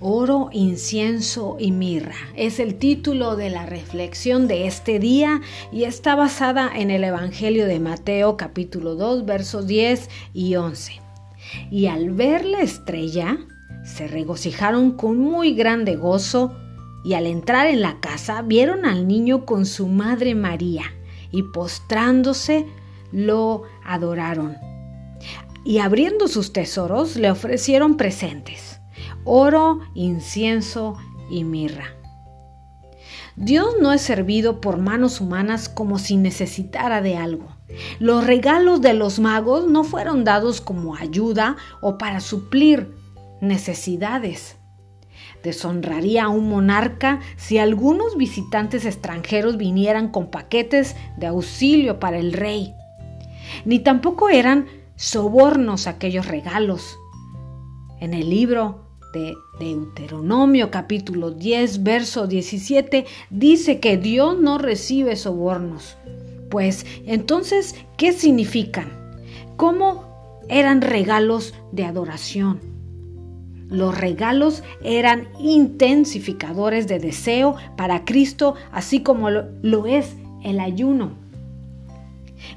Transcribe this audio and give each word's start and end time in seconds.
Oro, 0.00 0.48
incienso 0.52 1.56
y 1.58 1.72
mirra 1.72 2.14
es 2.36 2.60
el 2.60 2.76
título 2.76 3.34
de 3.34 3.50
la 3.50 3.66
reflexión 3.66 4.46
de 4.46 4.68
este 4.68 5.00
día 5.00 5.40
y 5.72 5.84
está 5.84 6.14
basada 6.14 6.70
en 6.72 6.92
el 6.92 7.02
Evangelio 7.02 7.66
de 7.66 7.80
Mateo 7.80 8.36
capítulo 8.36 8.94
2 8.94 9.26
versos 9.26 9.66
10 9.66 10.08
y 10.32 10.54
11. 10.54 11.00
Y 11.72 11.86
al 11.86 12.10
ver 12.10 12.44
la 12.44 12.60
estrella, 12.60 13.38
se 13.84 14.06
regocijaron 14.06 14.92
con 14.92 15.18
muy 15.18 15.54
grande 15.54 15.96
gozo 15.96 16.54
y 17.04 17.14
al 17.14 17.26
entrar 17.26 17.66
en 17.66 17.80
la 17.80 17.98
casa 17.98 18.42
vieron 18.42 18.86
al 18.86 19.08
niño 19.08 19.44
con 19.46 19.66
su 19.66 19.88
madre 19.88 20.36
María 20.36 20.84
y 21.32 21.42
postrándose 21.42 22.66
lo 23.10 23.64
adoraron. 23.84 24.56
Y 25.64 25.78
abriendo 25.78 26.28
sus 26.28 26.52
tesoros 26.52 27.16
le 27.16 27.32
ofrecieron 27.32 27.96
presentes 27.96 28.77
oro, 29.28 29.80
incienso 29.94 30.96
y 31.30 31.44
mirra. 31.44 31.94
Dios 33.36 33.76
no 33.80 33.92
es 33.92 34.00
servido 34.00 34.60
por 34.60 34.78
manos 34.78 35.20
humanas 35.20 35.68
como 35.68 35.98
si 35.98 36.16
necesitara 36.16 37.02
de 37.02 37.16
algo. 37.16 37.46
Los 38.00 38.26
regalos 38.26 38.80
de 38.80 38.94
los 38.94 39.20
magos 39.20 39.68
no 39.68 39.84
fueron 39.84 40.24
dados 40.24 40.60
como 40.60 40.96
ayuda 40.96 41.56
o 41.80 41.98
para 41.98 42.18
suplir 42.20 42.96
necesidades. 43.40 44.56
Deshonraría 45.44 46.24
a 46.24 46.28
un 46.28 46.48
monarca 46.48 47.20
si 47.36 47.58
algunos 47.58 48.16
visitantes 48.16 48.84
extranjeros 48.84 49.56
vinieran 49.56 50.08
con 50.08 50.30
paquetes 50.30 50.96
de 51.16 51.28
auxilio 51.28 52.00
para 52.00 52.18
el 52.18 52.32
rey. 52.32 52.74
Ni 53.64 53.78
tampoco 53.78 54.30
eran 54.30 54.66
sobornos 54.96 55.86
aquellos 55.86 56.26
regalos. 56.26 56.98
En 58.00 58.14
el 58.14 58.30
libro 58.30 58.87
de 59.12 59.36
Deuteronomio 59.58 60.70
capítulo 60.70 61.30
10, 61.30 61.82
verso 61.82 62.26
17, 62.26 63.06
dice 63.30 63.80
que 63.80 63.96
Dios 63.96 64.38
no 64.38 64.58
recibe 64.58 65.16
sobornos. 65.16 65.96
Pues 66.50 66.86
entonces, 67.06 67.74
¿qué 67.96 68.12
significan? 68.12 68.88
¿Cómo 69.56 70.42
eran 70.48 70.80
regalos 70.80 71.54
de 71.72 71.84
adoración? 71.84 72.60
Los 73.68 73.98
regalos 73.98 74.62
eran 74.82 75.28
intensificadores 75.38 76.88
de 76.88 76.98
deseo 76.98 77.56
para 77.76 78.04
Cristo, 78.04 78.54
así 78.72 79.02
como 79.02 79.30
lo, 79.30 79.46
lo 79.62 79.86
es 79.86 80.16
el 80.42 80.58
ayuno. 80.60 81.27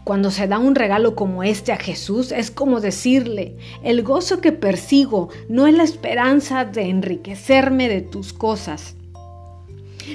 Cuando 0.04 0.32
se 0.32 0.48
da 0.48 0.60
un 0.60 0.76
regalo 0.76 1.16
como 1.16 1.44
este 1.44 1.72
a 1.72 1.78
Jesús, 1.78 2.32
es 2.32 2.52
como 2.52 2.82
decirle, 2.82 3.58
el 3.84 4.04
gozo 4.04 4.42
que 4.42 4.52
persigo 4.52 5.30
no 5.50 5.68
es 5.68 5.76
la 5.76 5.84
esperanza 5.84 6.66
de 6.66 6.90
enriquecerme 6.90 7.90
de 7.90 8.02
tus 8.02 8.34
cosas. 8.34 8.96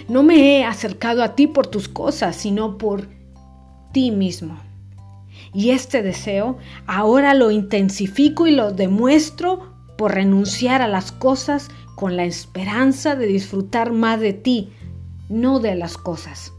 No 0.08 0.22
me 0.22 0.58
he 0.58 0.64
acercado 0.64 1.22
a 1.22 1.34
ti 1.34 1.46
por 1.46 1.66
tus 1.66 1.88
cosas, 1.88 2.36
sino 2.36 2.78
por 2.78 3.08
ti 3.92 4.10
mismo. 4.10 4.58
Y 5.54 5.70
este 5.70 6.02
deseo 6.02 6.58
ahora 6.86 7.34
lo 7.34 7.50
intensifico 7.50 8.46
y 8.46 8.50
lo 8.50 8.72
demuestro 8.72 9.72
por 9.96 10.14
renunciar 10.14 10.82
a 10.82 10.88
las 10.88 11.12
cosas 11.12 11.70
con 11.94 12.16
la 12.16 12.24
esperanza 12.24 13.16
de 13.16 13.26
disfrutar 13.26 13.92
más 13.92 14.20
de 14.20 14.34
ti, 14.34 14.70
no 15.28 15.60
de 15.60 15.74
las 15.74 15.96
cosas. 15.96 16.52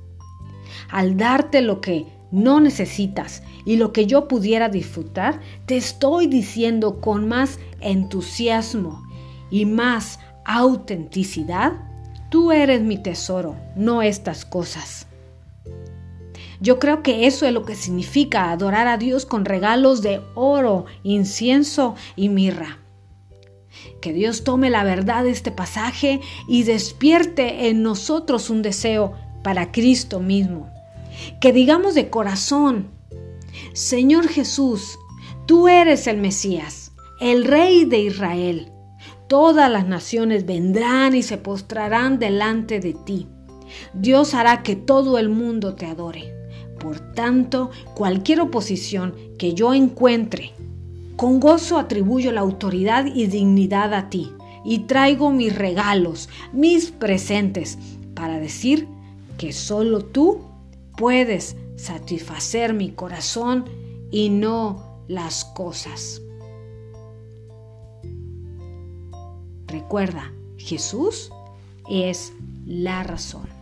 Al 0.89 1.17
darte 1.17 1.61
lo 1.61 1.79
que 1.79 2.07
no 2.31 2.59
necesitas 2.59 3.43
y 3.65 3.77
lo 3.77 3.93
que 3.93 4.05
yo 4.05 4.27
pudiera 4.27 4.69
disfrutar, 4.69 5.39
te 5.65 5.77
estoy 5.77 6.27
diciendo 6.27 6.99
con 7.01 7.27
más 7.27 7.59
entusiasmo 7.79 9.03
y 9.49 9.65
más 9.65 10.19
autenticidad, 10.45 11.73
tú 12.29 12.51
eres 12.51 12.81
mi 12.81 12.97
tesoro, 12.97 13.55
no 13.75 14.01
estas 14.01 14.45
cosas. 14.45 15.07
Yo 16.59 16.79
creo 16.79 17.03
que 17.03 17.27
eso 17.27 17.45
es 17.45 17.53
lo 17.53 17.65
que 17.65 17.75
significa 17.75 18.51
adorar 18.51 18.87
a 18.87 18.97
Dios 18.97 19.25
con 19.25 19.45
regalos 19.45 20.01
de 20.01 20.21
oro, 20.33 20.85
incienso 21.03 21.95
y 22.15 22.29
mirra. 22.29 22.79
Que 24.01 24.11
Dios 24.11 24.43
tome 24.43 24.71
la 24.71 24.83
verdad 24.83 25.23
de 25.23 25.29
este 25.29 25.51
pasaje 25.51 26.19
y 26.47 26.63
despierte 26.63 27.69
en 27.69 27.83
nosotros 27.83 28.49
un 28.49 28.63
deseo 28.63 29.13
para 29.43 29.71
Cristo 29.71 30.19
mismo 30.19 30.71
que 31.39 31.53
digamos 31.53 31.95
de 31.95 32.09
corazón, 32.09 32.89
Señor 33.73 34.27
Jesús, 34.27 34.99
tú 35.45 35.67
eres 35.67 36.07
el 36.07 36.17
Mesías, 36.17 36.91
el 37.19 37.45
Rey 37.45 37.85
de 37.85 37.99
Israel. 37.99 38.71
Todas 39.27 39.69
las 39.71 39.87
naciones 39.87 40.45
vendrán 40.45 41.15
y 41.15 41.23
se 41.23 41.37
postrarán 41.37 42.19
delante 42.19 42.79
de 42.79 42.93
ti. 42.93 43.27
Dios 43.93 44.33
hará 44.33 44.63
que 44.63 44.75
todo 44.75 45.17
el 45.17 45.29
mundo 45.29 45.75
te 45.75 45.85
adore. 45.85 46.33
Por 46.79 46.99
tanto, 47.13 47.71
cualquier 47.95 48.41
oposición 48.41 49.15
que 49.37 49.53
yo 49.53 49.73
encuentre, 49.73 50.53
con 51.15 51.39
gozo 51.39 51.77
atribuyo 51.77 52.31
la 52.31 52.41
autoridad 52.41 53.05
y 53.07 53.27
dignidad 53.27 53.93
a 53.93 54.09
ti, 54.09 54.31
y 54.63 54.79
traigo 54.79 55.31
mis 55.31 55.55
regalos, 55.55 56.29
mis 56.53 56.91
presentes, 56.91 57.77
para 58.13 58.39
decir 58.39 58.87
que 59.37 59.53
solo 59.53 60.03
tú 60.03 60.41
puedes 60.97 61.55
satisfacer 61.77 62.73
mi 62.73 62.91
corazón 62.91 63.65
y 64.11 64.29
no 64.29 65.03
las 65.07 65.45
cosas. 65.45 66.21
Recuerda, 69.67 70.33
Jesús 70.57 71.31
es 71.89 72.33
la 72.65 73.03
razón. 73.03 73.56